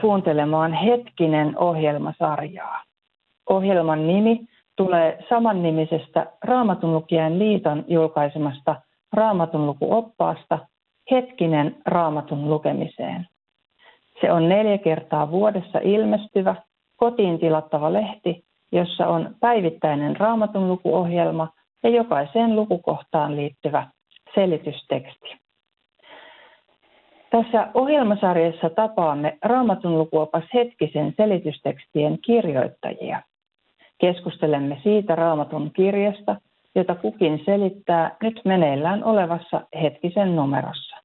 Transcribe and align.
Kuuntelemaan 0.00 0.72
Hetkinen 0.72 1.58
ohjelmasarjaa. 1.58 2.82
Ohjelman 3.50 4.06
nimi 4.06 4.40
tulee 4.76 5.24
samannimisestä 5.28 6.26
Raamatunlukijan 6.44 7.38
liiton 7.38 7.84
julkaisemasta 7.88 8.76
Raamatunlukuoppaasta 9.12 10.58
Hetkinen 11.10 11.76
raamatun 11.86 12.50
lukemiseen. 12.50 13.26
Se 14.20 14.32
on 14.32 14.48
neljä 14.48 14.78
kertaa 14.78 15.30
vuodessa 15.30 15.78
ilmestyvä, 15.82 16.54
kotiin 16.96 17.38
tilattava 17.38 17.92
lehti, 17.92 18.44
jossa 18.72 19.06
on 19.06 19.36
päivittäinen 19.40 20.16
raamatunlukuohjelma 20.16 21.48
ja 21.82 21.90
jokaiseen 21.90 22.56
lukukohtaan 22.56 23.36
liittyvä 23.36 23.86
selitysteksti. 24.34 25.47
Tässä 27.30 27.68
ohjelmasarjassa 27.74 28.70
tapaamme 28.70 29.38
Raamatun 29.44 29.98
lukuopas 29.98 30.44
hetkisen 30.54 31.14
selitystekstien 31.16 32.18
kirjoittajia. 32.18 33.22
Keskustelemme 33.98 34.80
siitä 34.82 35.14
Raamatun 35.14 35.70
kirjasta, 35.72 36.36
jota 36.74 36.94
kukin 36.94 37.42
selittää 37.44 38.16
nyt 38.22 38.40
meneillään 38.44 39.04
olevassa 39.04 39.60
hetkisen 39.82 40.36
numerossa. 40.36 40.96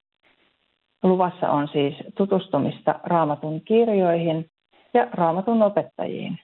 Luvassa 1.03 1.49
on 1.49 1.67
siis 1.67 1.95
tutustumista 2.17 2.99
Raamatun 3.03 3.61
kirjoihin 3.61 4.45
ja 4.93 5.07
Raamatun 5.11 5.63
opettajiin. 5.63 6.39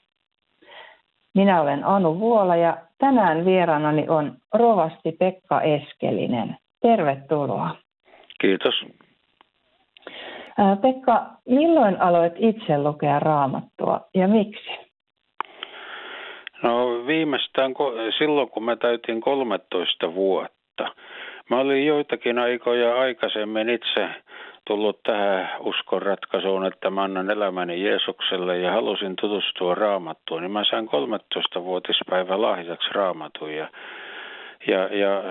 Minä 1.36 1.62
olen 1.62 1.84
Anu 1.84 2.20
Vuola 2.20 2.56
ja 2.56 2.78
tänään 2.98 3.46
vieraanani 3.46 4.10
on 4.10 4.38
rovasti 4.54 5.12
Pekka 5.12 5.62
Eskelinen. 5.62 6.58
Tervetuloa. 6.82 7.76
Kiitos. 8.42 8.86
Pekka, 10.82 11.26
milloin 11.46 12.02
aloit 12.02 12.34
itse 12.38 12.78
lukea 12.78 13.20
raamattua 13.20 14.02
ja 14.16 14.28
miksi? 14.28 14.70
No 16.64 17.06
viimeistään 17.08 17.74
silloin, 18.18 18.50
kun 18.50 18.64
mä 18.64 18.76
täytin 18.76 19.22
13 19.22 20.14
vuotta. 20.14 20.96
Mä 21.50 21.60
olin 21.60 21.88
joitakin 21.88 22.40
aikoja 22.40 23.00
aikaisemmin 23.00 23.70
itse 23.70 24.10
tullut 24.68 25.00
tähän 25.04 25.50
uskon 25.60 26.02
ratkaisuun, 26.02 26.66
että 26.66 26.90
mä 26.90 27.04
annan 27.04 27.30
elämäni 27.30 27.84
Jeesukselle 27.84 28.58
ja 28.58 28.72
halusin 28.72 29.16
tutustua 29.22 29.76
raamattuun, 29.76 30.42
niin 30.42 30.52
mä 30.52 30.64
sain 30.64 30.88
13-vuotispäivä 30.88 32.42
lahjaksi 32.42 32.90
raamatun 32.92 33.54
ja, 33.54 33.68
ja, 34.68 34.96
ja 34.98 35.24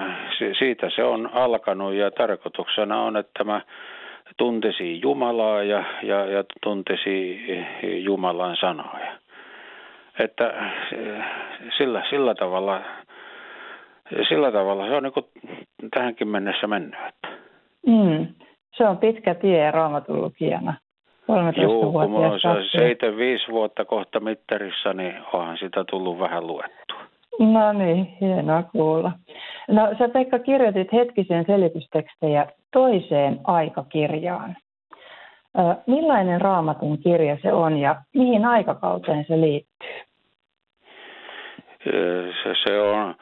siitä 0.59 0.91
se 0.97 1.05
on 1.05 1.31
alkanut 1.33 1.95
ja 1.95 2.11
tarkoituksena 2.11 3.03
on, 3.03 3.17
että 3.17 3.45
mä 3.45 3.61
tuntisi 4.39 5.01
Jumalaa 5.01 5.63
ja, 5.63 5.85
ja, 6.03 6.27
ja 6.27 6.45
tuntisi 6.63 7.41
Jumalan 7.83 8.57
sanoja. 8.57 9.19
Että 10.19 10.55
sillä, 11.79 12.03
sillä 12.11 12.35
tavalla 12.35 12.83
sillä 14.29 14.53
tavalla 14.53 14.87
se 14.87 14.95
on 14.95 15.03
niin 15.03 15.51
tähänkin 15.91 16.29
mennessä 16.29 16.67
mennyt. 16.67 16.99
Mm. 17.87 18.27
Se 18.77 18.85
on 18.85 18.99
pitkä 18.99 19.35
tie 19.35 19.71
raamatun 19.71 20.23
lukijana. 20.23 20.75
13 21.27 21.63
Joo, 21.63 21.93
kun 21.93 22.11
mulla 22.11 22.27
on 22.27 22.41
75 22.41 23.49
vuotta 23.51 23.85
kohta 23.85 24.21
mittarissa, 24.21 24.93
niin 24.93 25.15
onhan 25.33 25.59
sitä 25.59 25.85
tullut 25.91 26.19
vähän 26.19 26.47
luettua. 26.47 27.01
No 27.39 27.73
niin, 27.73 28.17
hienoa 28.21 28.63
kuulla. 28.63 29.13
No 29.69 29.89
sä 29.99 30.09
Pekka 30.09 30.39
kirjoitit 30.39 30.93
hetkisen 30.93 31.45
selitystekstejä 31.47 32.47
toiseen 32.73 33.41
aikakirjaan. 33.45 34.57
Millainen 35.87 36.41
raamatun 36.41 36.99
kirja 36.99 37.39
se 37.43 37.53
on 37.53 37.77
ja 37.77 37.97
mihin 38.15 38.45
aikakauteen 38.45 39.25
se 39.29 39.41
liittyy? 39.41 39.89
Se, 42.43 42.55
se 42.65 42.81
on 42.81 43.15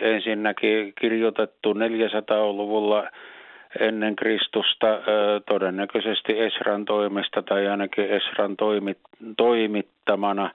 ensinnäkin 0.00 0.92
kirjoitettu 1.00 1.72
400-luvulla 1.72 3.08
ennen 3.80 4.16
Kristusta 4.16 4.86
todennäköisesti 5.48 6.40
Esran 6.40 6.84
toimesta 6.84 7.42
tai 7.42 7.68
ainakin 7.68 8.04
Esran 8.04 8.56
toimittamana 9.36 10.50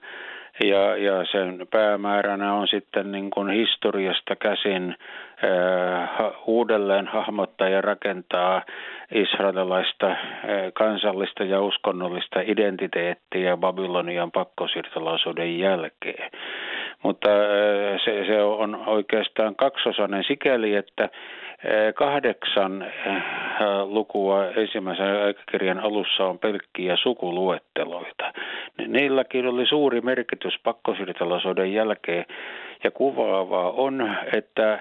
ja, 0.64 0.96
ja 0.96 1.24
sen 1.32 1.66
päämääränä 1.70 2.54
on 2.54 2.68
sitten 2.68 3.12
niin 3.12 3.30
kuin 3.30 3.50
historiasta 3.50 4.36
käsin 4.36 4.94
äh, 5.44 6.32
uudelleen 6.46 7.06
hahmottaa 7.06 7.68
ja 7.68 7.80
rakentaa 7.80 8.62
israelilaista 9.12 10.06
äh, 10.10 10.18
kansallista 10.74 11.44
ja 11.44 11.60
uskonnollista 11.60 12.40
identiteettiä 12.40 13.56
Babylonian 13.56 14.32
pakkosiirtolaisuuden 14.32 15.58
jälkeen. 15.58 16.30
Mutta 17.02 17.28
äh, 17.30 18.00
se, 18.04 18.24
se 18.26 18.42
on 18.42 18.74
oikeastaan 18.86 19.56
kaksosainen 19.56 20.24
sikäli, 20.24 20.74
että 20.74 21.08
kahdeksan 21.94 22.82
äh, 22.82 23.22
lukua 23.84 24.46
ensimmäisen 24.46 25.22
aikakirjan 25.22 25.78
alussa 25.78 26.24
on 26.24 26.38
pelkkiä 26.38 26.96
sukuluetteloita. 26.96 28.32
Niilläkin 28.86 29.46
oli 29.46 29.66
suuri 29.66 30.00
merkitys 30.00 30.54
pakkosiirtolaisuuden 30.62 31.72
jälkeen 31.72 32.24
ja 32.84 32.90
kuvaavaa 32.90 33.70
on, 33.70 34.16
että 34.32 34.72
äh, 34.72 34.80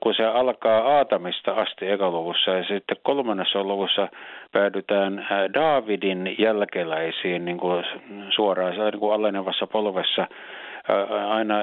kun 0.00 0.14
se 0.14 0.24
alkaa 0.24 0.96
Aatamista 0.96 1.52
asti 1.52 1.90
ekaluvussa 1.90 2.50
ja 2.50 2.64
sitten 2.64 2.96
kolmannessa 3.02 3.64
luvussa 3.64 4.08
päädytään 4.52 5.18
äh, 5.18 5.26
Daavidin 5.54 6.34
jälkeläisiin 6.38 7.44
niin 7.44 7.58
kuin 7.58 7.84
suoraan 8.30 8.74
niin 8.74 9.00
kuin 9.00 9.14
alenevassa 9.14 9.66
polvessa 9.66 10.26
aina 11.28 11.54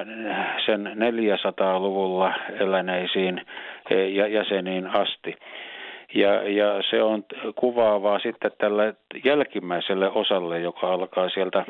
sen 0.66 0.91
400-luvulla 0.96 2.34
eläneisiin 2.59 3.41
e, 3.90 4.06
jäseniin 4.07 4.88
asti. 4.88 5.35
Ja, 6.13 6.50
ja 6.50 6.84
se 6.90 7.03
on 7.03 7.24
kuvaavaa 7.56 8.19
sitten 8.19 8.52
tällä 8.58 8.94
jälkimmäiselle 9.24 10.09
osalle, 10.09 10.59
joka 10.59 10.94
alkaa 10.94 11.29
sieltä 11.29 11.66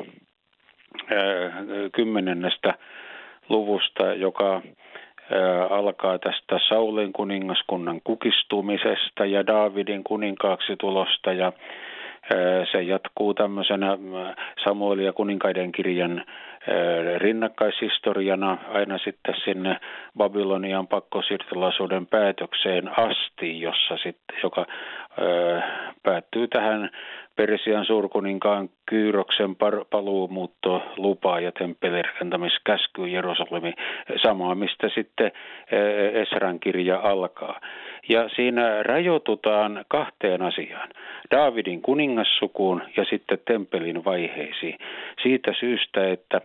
kymmenennestä 1.92 2.74
luvusta, 3.48 4.14
joka 4.14 4.62
alkaa 5.70 6.18
tästä 6.18 6.58
Saulin 6.68 7.12
kuningaskunnan 7.12 8.00
kukistumisesta 8.04 9.26
ja 9.26 9.46
Daavidin 9.46 10.04
kuninkaaksi 10.04 10.76
tulosta 10.76 11.32
ja 11.32 11.52
se 12.72 12.82
jatkuu 12.82 13.34
tämmöisenä 13.34 13.98
Samuel 14.64 14.98
ja 14.98 15.12
kuninkaiden 15.12 15.72
kirjan 15.72 16.24
rinnakkaishistoriana 17.18 18.58
aina 18.68 18.98
sitten 18.98 19.34
sinne 19.44 19.76
Babylonian 20.18 20.86
pakkosiirtolaisuuden 20.86 22.06
päätökseen 22.06 22.98
asti, 22.98 23.60
jossa 23.60 23.96
sitten, 23.96 24.36
joka 24.42 24.66
päättyy 26.02 26.48
tähän 26.48 26.90
Persian 27.36 27.84
suurkuninkaan 27.84 28.68
Kyyroksen 28.86 29.56
paluumuutto 29.90 30.82
lupaa 30.96 31.40
ja 31.40 31.52
temppelirakentamiskäsky 31.52 33.08
Jerusalemi, 33.08 33.74
samaa 34.22 34.54
mistä 34.54 34.88
sitten 34.94 35.32
Esran 36.12 36.60
kirja 36.60 37.00
alkaa. 37.00 37.60
Ja 38.08 38.28
siinä 38.28 38.82
rajoitutaan 38.82 39.84
kahteen 39.88 40.42
asiaan. 40.42 40.88
Daavidin 41.30 41.82
kuningassukuun 41.82 42.82
ja 42.96 43.04
sitten 43.04 43.38
temppelin 43.44 44.04
vaiheisiin. 44.04 44.78
Siitä 45.22 45.52
syystä, 45.60 46.10
että, 46.10 46.40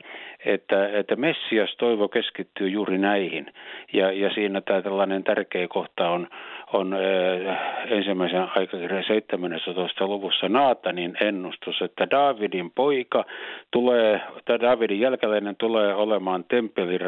että, 0.46 0.90
että 0.90 1.16
Messias 1.16 1.76
toivo 1.78 2.08
keskittyy 2.08 2.70
juuri 2.70 2.98
näihin. 2.98 3.46
Ja, 3.94 4.12
ja 4.12 4.34
siinä 4.34 4.62
tämä 4.62 4.82
tällainen 4.82 5.24
tärkeä 5.24 5.68
kohta 5.68 6.10
on, 6.10 6.28
on 6.74 6.94
äh, 6.94 7.58
ensimmäisen 7.92 8.48
aikakirjan 8.56 9.04
17. 9.04 10.08
luvussa 10.08 10.50
Naatanin 10.50 11.18
ennustus, 11.22 11.82
että 11.82 12.08
Daavidin 12.12 12.72
poika 12.72 13.26
tulee, 13.72 14.22
tai 14.46 14.60
Daavidin 14.60 15.00
jälkeläinen 15.00 15.56
tulee 15.56 15.96
olemaan 15.96 16.44
temppelin 16.44 17.00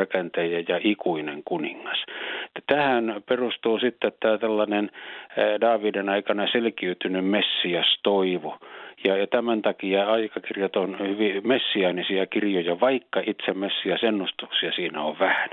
ja 0.67 0.79
ikuinen 0.83 1.41
kuningas. 1.45 2.05
Tähän 2.67 3.23
perustuu 3.29 3.79
sitten 3.79 4.11
tämä 4.19 4.37
tällainen 4.37 4.91
äh, 4.93 5.61
Daavidin 5.61 6.09
aikana 6.09 6.47
selkiytynyt 6.51 7.25
Messias 7.25 7.99
toivo. 8.03 8.57
Ja, 9.03 9.17
ja 9.17 9.27
tämän 9.27 9.61
takia 9.61 10.11
aikakirjat 10.11 10.75
on 10.75 10.99
hyvin 10.99 11.47
messiaanisia 11.47 12.25
kirjoja, 12.25 12.79
vaikka 12.79 13.21
itse 13.25 13.53
Messias 13.53 14.03
ennustuksia 14.03 14.71
siinä 14.71 15.01
on 15.01 15.19
vähän. 15.19 15.49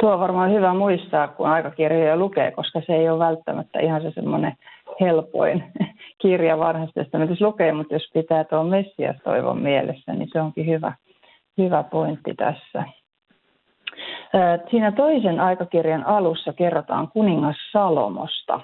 Tuo 0.00 0.12
on 0.12 0.20
varmaan 0.20 0.52
hyvä 0.52 0.74
muistaa, 0.74 1.28
kun 1.28 1.48
aikakirjoja 1.48 2.16
lukee, 2.16 2.50
koska 2.50 2.80
se 2.86 2.92
ei 2.92 3.08
ole 3.08 3.18
välttämättä 3.18 3.80
ihan 3.80 4.02
se 4.02 4.10
semmoinen 4.10 4.52
helpoin 5.00 5.64
kirja 6.22 6.58
varhaistestamentissa 6.58 7.44
lukee, 7.44 7.72
mutta 7.72 7.94
jos 7.94 8.10
pitää 8.14 8.44
tuo 8.44 8.64
Messias 8.64 9.16
toivon 9.24 9.62
mielessä, 9.62 10.12
niin 10.12 10.28
se 10.32 10.40
onkin 10.40 10.66
hyvä, 10.66 10.92
hyvä 11.58 11.82
pointti 11.82 12.34
tässä. 12.34 12.84
Siinä 14.70 14.92
toisen 14.92 15.40
aikakirjan 15.40 16.06
alussa 16.06 16.52
kerrotaan 16.52 17.08
kuningas 17.08 17.56
Salomosta. 17.72 18.60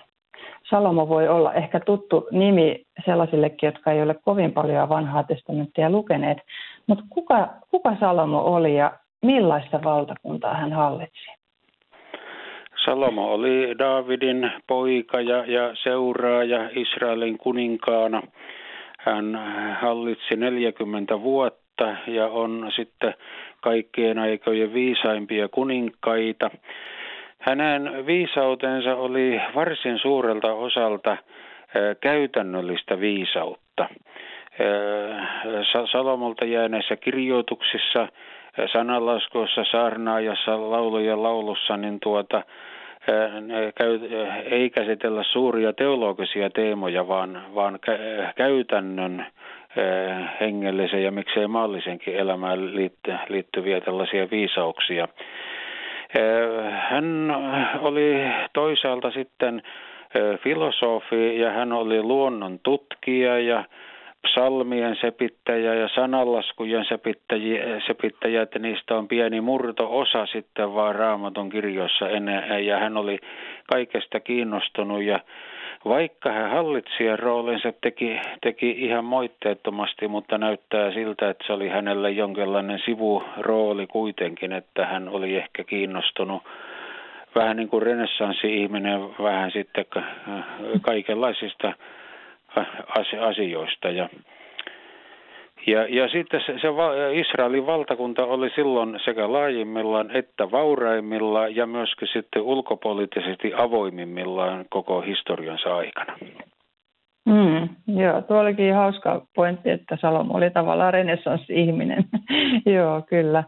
Salomo 0.70 1.08
voi 1.08 1.28
olla 1.28 1.54
ehkä 1.54 1.80
tuttu 1.80 2.28
nimi 2.30 2.84
sellaisillekin, 3.04 3.66
jotka 3.66 3.92
ei 3.92 4.02
ole 4.02 4.14
kovin 4.24 4.52
paljon 4.52 4.88
vanhaa 4.88 5.22
testamenttia 5.22 5.90
lukeneet. 5.90 6.38
Mutta 6.86 7.04
kuka, 7.10 7.48
kuka 7.70 7.96
Salomo 8.00 8.38
oli 8.44 8.76
ja 8.76 8.92
millaista 9.22 9.84
valtakuntaa 9.84 10.54
hän 10.54 10.72
hallitsi? 10.72 11.26
Salomo 12.84 13.32
oli 13.32 13.78
Daavidin 13.78 14.52
poika 14.66 15.20
ja, 15.20 15.44
ja 15.46 15.74
seuraaja 15.82 16.70
Israelin 16.74 17.38
kuninkaana. 17.38 18.22
Hän 18.98 19.38
hallitsi 19.80 20.36
40 20.36 21.22
vuotta 21.22 21.96
ja 22.06 22.26
on 22.26 22.72
sitten 22.76 23.14
kaikkien 23.60 24.18
aikojen 24.18 24.72
viisaimpia 24.74 25.48
kuninkaita. 25.48 26.50
Hänen 27.42 28.06
viisautensa 28.06 28.96
oli 28.96 29.40
varsin 29.54 29.98
suurelta 29.98 30.52
osalta 30.52 31.16
käytännöllistä 32.00 33.00
viisautta. 33.00 33.88
Salomolta 35.92 36.44
jääneissä 36.44 36.96
kirjoituksissa, 36.96 38.08
sananlaskuissa, 38.72 39.64
saarnaajassa, 39.70 40.70
laulujen 40.70 41.22
laulussa, 41.22 41.76
niin 41.76 42.00
tuota, 42.00 42.42
ei 44.50 44.70
käsitellä 44.70 45.22
suuria 45.22 45.72
teologisia 45.72 46.50
teemoja, 46.50 47.08
vaan, 47.08 47.42
vaan 47.54 47.78
käytännön 48.36 49.26
hengellisen 50.40 51.02
ja 51.02 51.10
miksei 51.10 51.46
maallisenkin 51.46 52.16
elämään 52.16 52.74
liittyviä 53.28 53.80
tällaisia 53.80 54.30
viisauksia. 54.30 55.08
Hän 56.70 57.34
oli 57.80 58.14
toisaalta 58.52 59.10
sitten 59.10 59.62
filosofi 60.38 61.38
ja 61.38 61.50
hän 61.50 61.72
oli 61.72 62.02
luonnon 62.02 62.58
tutkija 62.62 63.38
ja 63.38 63.64
psalmien 64.26 64.96
sepittäjä 65.00 65.74
ja 65.74 65.88
sanallaskujen 65.88 66.84
sepittäjä, 67.86 68.42
että 68.42 68.58
niistä 68.58 68.96
on 68.96 69.08
pieni 69.08 69.40
murto-osa 69.40 70.26
sitten 70.26 70.74
vaan 70.74 70.94
raamatun 70.94 71.50
kirjoissa 71.50 72.08
ennen, 72.08 72.66
ja 72.66 72.78
hän 72.78 72.96
oli 72.96 73.18
kaikesta 73.66 74.20
kiinnostunut 74.20 75.02
ja 75.02 75.20
vaikka 75.84 76.32
hän 76.32 76.50
hallitsijan 76.50 77.18
roolinsa 77.18 77.72
teki, 77.80 78.20
teki 78.40 78.70
ihan 78.70 79.04
moitteettomasti, 79.04 80.08
mutta 80.08 80.38
näyttää 80.38 80.92
siltä, 80.92 81.30
että 81.30 81.44
se 81.46 81.52
oli 81.52 81.68
hänelle 81.68 82.10
jonkinlainen 82.10 82.78
sivurooli 82.84 83.86
kuitenkin, 83.86 84.52
että 84.52 84.86
hän 84.86 85.08
oli 85.08 85.36
ehkä 85.36 85.64
kiinnostunut 85.64 86.42
vähän 87.34 87.56
niin 87.56 87.68
kuin 87.68 87.82
renessanssi-ihminen 87.82 89.00
vähän 89.22 89.50
sitten 89.50 89.84
kaikenlaisista 90.82 91.72
asioista. 93.20 93.88
Ja, 93.88 94.08
ja, 95.66 95.86
ja 95.88 96.08
sitten 96.08 96.40
se, 96.46 96.52
se 96.58 96.68
Israelin 97.12 97.66
valtakunta 97.66 98.24
oli 98.24 98.50
silloin 98.50 99.00
sekä 99.04 99.32
laajimmillaan 99.32 100.16
että 100.16 100.50
vauraimmillaan 100.50 101.56
ja 101.56 101.66
myöskin 101.66 102.08
sitten 102.12 102.42
ulkopoliittisesti 102.42 103.52
avoimimmillaan 103.56 104.64
koko 104.70 105.00
historiansa 105.00 105.76
aikana. 105.76 106.18
Mm, 107.26 107.68
joo, 108.00 108.22
tuo 108.22 108.38
olikin 108.38 108.74
hauska 108.74 109.26
pointti, 109.36 109.70
että 109.70 109.98
Salomo 110.00 110.34
oli 110.36 110.50
tavallaan 110.50 110.92
renessanssi-ihminen. 110.92 112.04
joo, 112.76 113.02
kyllä, 113.08 113.44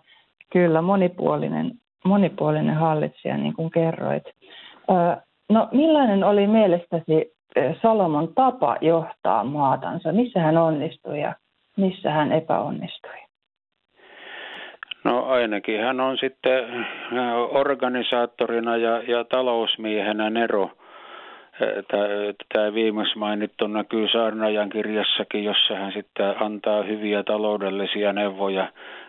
kyllä, 0.52 0.82
monipuolinen, 0.82 1.72
monipuolinen 2.04 2.74
hallitsija, 2.74 3.36
niin 3.36 3.54
kuin 3.54 3.70
kerroit. 3.70 4.24
Ö, 4.90 5.16
no, 5.50 5.68
millainen 5.72 6.24
oli 6.24 6.46
mielestäsi 6.46 7.34
Salomon 7.82 8.28
tapa 8.34 8.76
johtaa 8.80 9.44
maatansa? 9.44 10.12
Missä 10.12 10.40
hän 10.40 10.58
onnistui 10.58 11.20
ja 11.20 11.34
missä 11.76 12.10
hän 12.10 12.32
epäonnistui? 12.32 13.24
No 15.04 15.24
ainakin 15.24 15.80
hän 15.80 16.00
on 16.00 16.18
sitten 16.18 16.86
organisaattorina 17.50 18.76
ja, 18.76 19.02
ja 19.02 19.24
talousmiehenä 19.24 20.30
Nero. 20.30 20.70
Tämä 22.52 22.74
viimeksi 22.74 23.18
mainittu 23.18 23.66
näkyy 23.66 24.08
Saarnajan 24.08 24.70
kirjassakin, 24.70 25.44
jossa 25.44 25.74
hän 25.74 25.92
sitten 25.92 26.42
antaa 26.42 26.82
hyviä 26.82 27.22
taloudellisia 27.22 28.12
neuvoja 28.12 28.68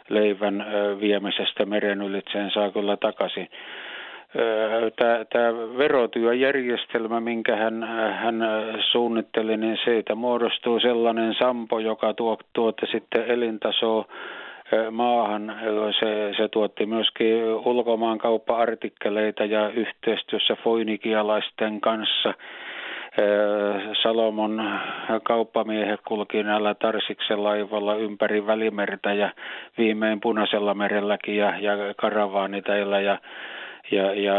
leivän 0.10 0.66
viemisestä 1.00 1.66
meren 1.66 2.02
ylitseen 2.02 2.52
saa 2.52 2.72
kyllä 2.72 2.98
takaisin 2.98 3.50
tämä 5.30 5.78
verotyöjärjestelmä, 5.78 7.20
minkä 7.20 7.56
hän, 7.56 7.84
hän 8.14 8.36
suunnitteli, 8.92 9.58
niin 9.58 9.78
siitä 9.84 10.16
muodostuu 10.16 10.80
sellainen 10.80 11.36
sampo, 11.40 11.80
joka 11.80 12.14
tuo, 12.14 12.38
tuotti 12.54 12.86
sitten 12.92 13.26
elintasoa 13.28 14.06
maahan. 14.92 15.56
Se, 16.00 16.32
se 16.38 16.48
tuotti 16.48 16.86
myöskin 16.86 17.44
ulkomaankauppa-artikkeleita 17.44 19.46
ja 19.46 19.70
yhteistyössä 19.70 20.56
foinikialaisten 20.64 21.82
kanssa. 21.82 22.34
Salomon 24.02 24.80
kauppamiehet 25.24 26.00
kulki 26.08 26.44
näillä 26.44 26.74
Tarsiksen 26.74 27.44
laivalla 27.44 27.96
ympäri 27.96 28.48
Välimertä 28.48 29.14
ja 29.14 29.30
viimein 29.78 30.22
Punaisella 30.22 30.74
merelläkin 30.74 31.38
ja, 31.38 31.54
ja 31.60 31.72
karavaaniteillä 31.98 33.00
ja 33.00 33.18
ja, 33.92 34.14
ja 34.14 34.34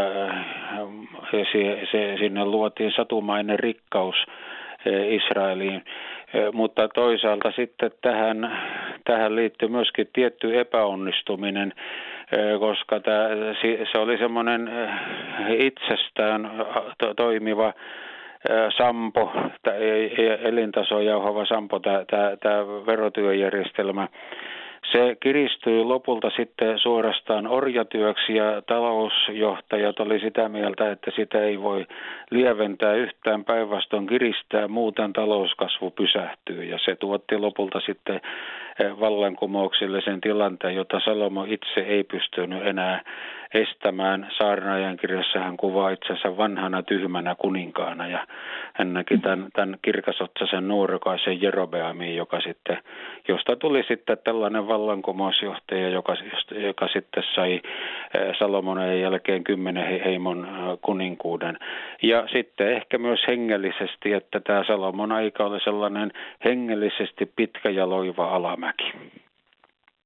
se, 1.31 1.45
se, 1.91 2.15
sinne 2.19 2.45
luotiin 2.45 2.91
satumainen 2.91 3.59
rikkaus 3.59 4.15
e, 4.85 5.15
Israeliin. 5.15 5.83
E, 6.33 6.51
mutta 6.53 6.87
toisaalta 6.87 7.51
sitten 7.51 7.91
tähän, 8.01 8.59
tähän 9.05 9.35
liittyy 9.35 9.69
myöskin 9.69 10.09
tietty 10.13 10.59
epäonnistuminen, 10.59 11.73
e, 12.31 12.59
koska 12.59 12.99
tämä, 12.99 13.27
se 13.91 13.97
oli 13.97 14.17
semmoinen 14.17 14.69
itsestään 15.57 16.51
toimiva 17.15 17.73
sampo, 18.77 19.31
elintaso 20.43 20.99
jauhava 21.01 21.45
sampo, 21.45 21.79
tämä, 21.79 22.05
tämä, 22.09 22.37
tämä 22.41 22.67
verotyöjärjestelmä 22.67 24.07
se 24.91 25.17
kiristyi 25.19 25.83
lopulta 25.83 26.29
sitten 26.29 26.79
suorastaan 26.79 27.47
orjatyöksi 27.47 28.35
ja 28.35 28.61
talousjohtajat 28.61 29.99
oli 29.99 30.19
sitä 30.19 30.49
mieltä, 30.49 30.91
että 30.91 31.11
sitä 31.15 31.43
ei 31.43 31.61
voi 31.61 31.85
lieventää 32.31 32.93
yhtään 32.93 33.45
päinvastoin 33.45 34.07
kiristää, 34.07 34.67
muuten 34.67 35.13
talouskasvu 35.13 35.91
pysähtyy. 35.91 36.63
Ja 36.63 36.77
se 36.85 36.95
tuotti 36.95 37.37
lopulta 37.37 37.79
sitten 37.79 38.21
vallankumouksellisen 38.99 40.21
tilanteen, 40.21 40.75
jota 40.75 40.99
Salomo 40.99 41.43
itse 41.43 41.79
ei 41.79 42.03
pystynyt 42.03 42.67
enää 42.67 43.01
estämään. 43.53 44.27
Saarnaajan 44.37 44.97
kirjassa 44.97 45.39
hän 45.39 45.57
kuvaa 45.57 45.89
itsensä 45.89 46.37
vanhana 46.37 46.83
tyhmänä 46.83 47.35
kuninkaana 47.35 48.07
ja 48.07 48.27
hän 48.73 48.93
näki 48.93 49.17
tämän, 49.17 49.47
tämän 49.53 49.77
kirkasotsaisen 49.81 50.67
nuorukaisen 50.67 51.41
Jerobeamin, 51.41 52.15
joka 52.15 52.41
sitten, 52.41 52.77
josta 53.27 53.55
tuli 53.55 53.83
sitten 53.87 54.17
tällainen 54.23 54.67
vallankumousjohtaja, 54.67 55.89
joka, 55.89 56.15
joka 56.51 56.87
sitten 56.87 57.23
sai 57.35 57.53
eh, 57.53 58.35
Salomonen 58.39 59.01
jälkeen 59.01 59.43
kymmenen 59.43 60.01
heimon 60.05 60.45
eh, 60.45 60.77
kuninkuuden. 60.81 61.57
Ja 62.01 62.27
sitten 62.31 62.71
ehkä 62.71 62.97
myös 62.97 63.19
hengellisesti, 63.27 64.13
että 64.13 64.39
tämä 64.39 64.63
Salomon 64.63 65.11
aika 65.11 65.45
oli 65.45 65.59
sellainen 65.59 66.11
hengellisesti 66.45 67.31
pitkä 67.35 67.69
ja 67.69 67.89
loiva 67.89 68.29
alamäki. 68.29 68.66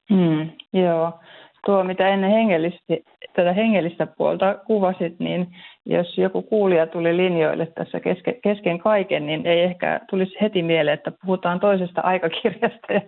Mm, 0.10 0.50
joo. 0.74 1.20
Tuo, 1.66 1.84
mitä 1.84 2.08
ennen 2.08 2.32
hengellisesti, 2.32 3.04
tätä 3.34 3.54
hengellistä 3.54 4.08
puolta 4.18 4.56
kuvasit, 4.56 5.20
niin 5.20 5.48
jos 5.86 6.18
joku 6.18 6.42
kuulija 6.42 6.88
tuli 6.88 7.18
linjoille 7.18 7.66
tässä 7.66 8.00
kesken, 8.00 8.36
kesken 8.44 8.80
kaiken, 8.80 9.26
niin 9.26 9.46
ei 9.46 9.60
ehkä 9.60 10.02
tulisi 10.10 10.36
heti 10.42 10.64
mieleen, 10.64 10.94
että 10.94 11.12
puhutaan 11.26 11.60
toisesta 11.60 12.02
aikakirjasta 12.02 12.94
ja, 12.94 13.02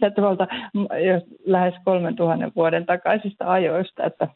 ja 0.00 0.10
tuolta 0.10 0.46
lähes 1.44 1.74
3000 1.84 2.50
vuoden 2.56 2.86
takaisista 2.86 3.52
ajoista, 3.52 4.04
että, 4.04 4.28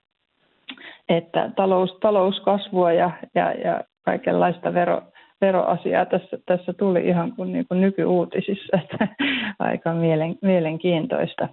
että 1.08 1.50
talous, 1.56 1.98
talouskasvua 2.00 2.92
ja, 2.92 3.10
ja, 3.34 3.52
ja 3.52 3.80
kaikenlaista 4.04 4.74
vero, 4.74 5.02
veroasiaa 5.46 6.06
tässä, 6.06 6.38
tässä 6.46 6.72
tuli 6.72 7.06
ihan 7.06 7.32
kuin, 7.36 7.52
niin 7.52 7.64
kuin 7.68 7.80
nykyuutisissa, 7.80 8.78
että 8.82 9.08
aika 9.58 9.92
mielen, 9.92 10.38
mielenkiintoista. 10.42 11.48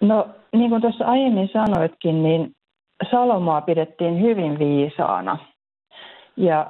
No 0.00 0.28
niin 0.52 0.70
kuin 0.70 0.82
tuossa 0.82 1.04
aiemmin 1.04 1.50
sanoitkin, 1.52 2.22
niin 2.22 2.50
Salomoa 3.10 3.60
pidettiin 3.60 4.20
hyvin 4.20 4.58
viisaana. 4.58 5.38
Ja 6.36 6.66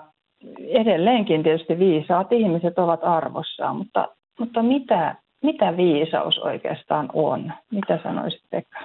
edelleenkin 0.69 1.43
tietysti 1.43 1.78
viisaat 1.78 2.33
ihmiset 2.33 2.78
ovat 2.78 3.00
arvossaan, 3.02 3.76
mutta, 3.76 4.09
mutta 4.40 4.62
mitä, 4.62 5.14
mitä 5.43 5.76
viisaus 5.76 6.38
oikeastaan 6.38 7.09
on? 7.12 7.52
Mitä 7.73 7.99
sanoisit 8.02 8.43
Pekka? 8.50 8.78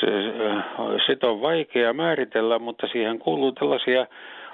Se, 0.00 0.06
sitä 1.06 1.26
on 1.26 1.40
vaikea 1.40 1.92
määritellä, 1.92 2.58
mutta 2.58 2.86
siihen 2.86 3.18
kuuluu 3.18 3.52
tällaisia 3.52 4.06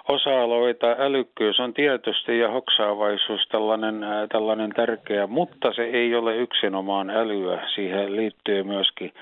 osa-alueita. 0.09 0.97
Älykkyys 0.99 1.61
on 1.61 1.75
tietysti 1.75 2.39
ja 2.39 2.51
hoksaavaisuus 2.51 3.49
tällainen, 3.49 4.07
tällainen 4.29 4.71
tärkeä, 4.71 5.27
mutta 5.27 5.73
se 5.73 5.83
ei 5.83 6.15
ole 6.15 6.37
yksinomaan 6.37 7.11
älyä. 7.11 7.69
Siihen 7.75 8.17
liittyy 8.17 8.63
myöskin 8.63 9.13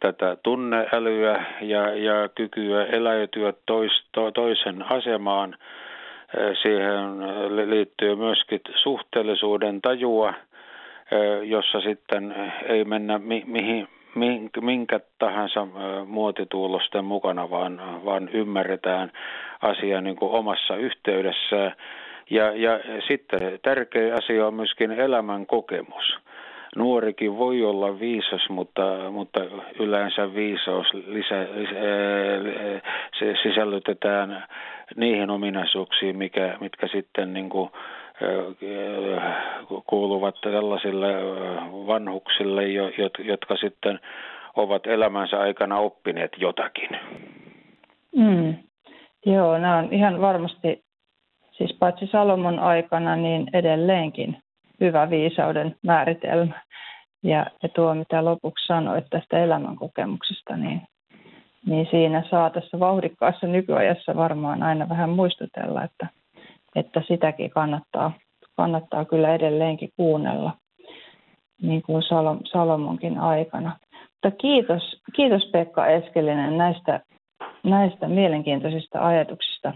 tätä 0.00 0.36
tunneälyä 0.42 1.44
ja, 1.60 1.94
ja 1.94 2.28
kykyä 2.34 2.84
eläytyä 2.84 3.52
tois, 3.66 3.92
to, 4.12 4.30
toisen 4.30 4.92
asemaan. 4.92 5.56
Siihen 6.62 7.70
liittyy 7.70 8.16
myöskin 8.16 8.60
suhteellisuuden 8.82 9.80
tajua, 9.82 10.34
jossa 11.42 11.80
sitten 11.80 12.34
ei 12.68 12.84
mennä 12.84 13.18
mi, 13.18 13.42
mihin, 13.46 13.88
minkä 14.60 15.00
tahansa 15.18 15.66
muotituulosten 16.06 17.04
mukana, 17.04 17.50
vaan, 17.50 18.04
vaan 18.04 18.28
ymmärretään 18.28 19.12
asia 19.62 20.00
niin 20.00 20.16
kuin 20.16 20.32
omassa 20.32 20.76
yhteydessään. 20.76 21.72
Ja, 22.30 22.52
ja 22.56 22.80
sitten 23.08 23.58
tärkeä 23.62 24.14
asia 24.14 24.46
on 24.46 24.54
myöskin 24.54 24.90
elämän 24.92 25.46
kokemus. 25.46 26.18
Nuorikin 26.76 27.38
voi 27.38 27.64
olla 27.64 28.00
viisas, 28.00 28.48
mutta, 28.48 29.10
mutta 29.10 29.40
yleensä 29.78 30.34
viisaus 30.34 30.86
lisä, 30.94 31.46
lisä, 31.54 31.74
se 33.18 33.34
sisällytetään 33.42 34.44
niihin 34.96 35.30
ominaisuuksiin, 35.30 36.18
mikä, 36.18 36.56
mitkä 36.60 36.88
sitten 36.88 37.32
niin 37.32 37.48
kuin, 37.48 37.70
kuuluvat 39.86 40.34
tällaisille 40.40 41.14
vanhuksille, 41.86 42.62
jotka 43.18 43.56
sitten 43.56 44.00
ovat 44.56 44.86
elämänsä 44.86 45.40
aikana 45.40 45.78
oppineet 45.78 46.32
jotakin. 46.36 46.90
Mm. 48.16 48.54
Joo, 49.26 49.58
nämä 49.58 49.76
on 49.76 49.92
ihan 49.92 50.20
varmasti, 50.20 50.84
siis 51.52 51.76
paitsi 51.78 52.06
Salomon 52.06 52.58
aikana, 52.58 53.16
niin 53.16 53.50
edelleenkin 53.52 54.36
hyvä 54.80 55.10
viisauden 55.10 55.76
määritelmä. 55.82 56.62
Ja, 57.22 57.46
ja 57.62 57.68
tuo, 57.68 57.94
mitä 57.94 58.24
lopuksi 58.24 58.66
sanoit 58.66 59.04
tästä 59.10 59.38
elämänkokemuksesta, 59.38 60.56
niin, 60.56 60.82
niin 61.66 61.86
siinä 61.90 62.22
saa 62.30 62.50
tässä 62.50 62.80
vauhdikkaassa 62.80 63.46
nykyajassa 63.46 64.16
varmaan 64.16 64.62
aina 64.62 64.88
vähän 64.88 65.10
muistutella, 65.10 65.84
että 65.84 66.06
että 66.74 67.02
sitäkin 67.08 67.50
kannattaa, 67.50 68.12
kannattaa 68.56 69.04
kyllä 69.04 69.34
edelleenkin 69.34 69.90
kuunnella, 69.96 70.52
niin 71.62 71.82
kuin 71.82 72.02
Salomonkin 72.52 73.18
aikana. 73.18 73.76
Mutta 73.92 74.30
kiitos, 74.40 75.02
kiitos 75.16 75.50
Pekka 75.52 75.86
Eskelinen 75.86 76.58
näistä, 76.58 77.00
näistä 77.62 78.08
mielenkiintoisista 78.08 79.06
ajatuksista 79.06 79.72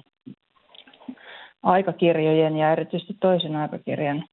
aikakirjojen 1.62 2.56
ja 2.56 2.72
erityisesti 2.72 3.14
toisen 3.20 3.56
aikakirjan 3.56 4.24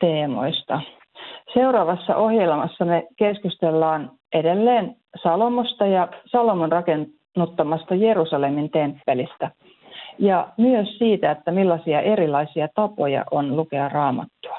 teemoista. 0.00 0.80
Seuraavassa 1.54 2.16
ohjelmassa 2.16 2.84
me 2.84 3.06
keskustellaan 3.16 4.10
edelleen 4.32 4.96
Salomosta 5.22 5.86
ja 5.86 6.08
Salomon 6.26 6.72
rakennuttamasta 6.72 7.94
Jerusalemin 7.94 8.70
temppelistä– 8.70 9.50
ja 10.18 10.48
myös 10.56 10.98
siitä, 10.98 11.30
että 11.30 11.50
millaisia 11.50 12.00
erilaisia 12.00 12.68
tapoja 12.74 13.24
on 13.30 13.56
lukea 13.56 13.88
raamattua. 13.88 14.56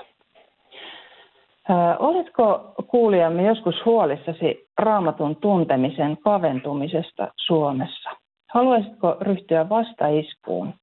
oletko 1.99 2.73
kuulijamme 2.87 3.43
joskus 3.43 3.75
huolissasi 3.85 4.67
raamatun 4.77 5.35
tuntemisen 5.35 6.17
kaventumisesta 6.17 7.27
Suomessa? 7.45 8.09
Haluaisitko 8.53 9.17
ryhtyä 9.21 9.69
vastaiskuun? 9.69 10.73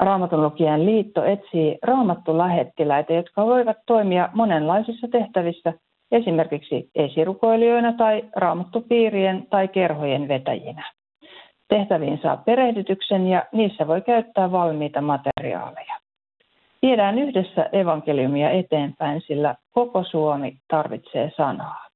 Raamatun 0.00 0.42
lukijan 0.42 0.86
liitto 0.86 1.24
etsii 1.24 1.78
raamattulähettiläitä, 1.82 3.12
jotka 3.12 3.46
voivat 3.46 3.76
toimia 3.86 4.28
monenlaisissa 4.34 5.08
tehtävissä, 5.08 5.72
esimerkiksi 6.12 6.90
esirukoilijoina 6.94 7.92
tai 7.92 8.24
raamattupiirien 8.36 9.46
tai 9.50 9.68
kerhojen 9.68 10.28
vetäjinä. 10.28 10.92
Tehtäviin 11.74 12.18
saa 12.22 12.36
perehdytyksen 12.36 13.26
ja 13.26 13.44
niissä 13.52 13.86
voi 13.86 14.00
käyttää 14.02 14.52
valmiita 14.52 15.00
materiaaleja. 15.00 15.94
Viedään 16.82 17.18
yhdessä 17.18 17.68
evankeliumia 17.72 18.50
eteenpäin, 18.50 19.20
sillä 19.20 19.54
koko 19.72 20.04
Suomi 20.04 20.56
tarvitsee 20.68 21.32
sanaa. 21.36 21.86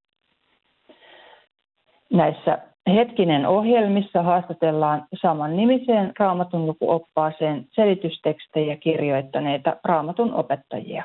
Näissä 2.12 2.58
hetkinen 2.86 3.46
ohjelmissa 3.46 4.22
haastatellaan 4.22 5.06
saman 5.20 5.56
nimiseen 5.56 6.12
raamatun 6.18 6.66
lukuoppaaseen 6.66 7.66
selitystekstejä 7.72 8.76
kirjoittaneita 8.76 9.76
raamatun 9.84 10.34
opettajia. 10.34 11.04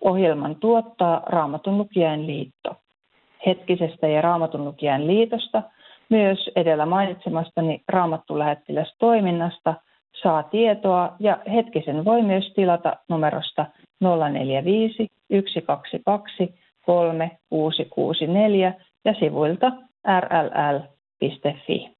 Ohjelman 0.00 0.56
tuottaa 0.56 1.22
Raamatun 1.26 1.78
lukijain 1.78 2.26
liitto. 2.26 2.76
Hetkisestä 3.46 4.08
ja 4.08 4.20
Raamatun 4.20 4.64
lukijain 4.64 5.06
liitosta– 5.06 5.62
myös 6.14 6.50
edellä 6.56 6.86
mainitsemastani 6.86 7.82
raamattulähettilästoiminnasta 7.88 9.74
saa 10.22 10.42
tietoa 10.42 11.16
ja 11.20 11.38
hetkisen 11.54 12.04
voi 12.04 12.22
myös 12.22 12.52
tilata 12.54 12.96
numerosta 13.08 13.66
045 14.00 15.08
122 15.54 16.54
3664 16.86 18.74
ja 19.04 19.14
sivuilta 19.14 19.72
rll.fi. 20.20 21.94